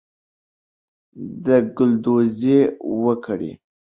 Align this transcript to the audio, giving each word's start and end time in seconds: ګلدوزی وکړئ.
ګلدوزی 1.75 2.59
وکړئ. 3.03 3.51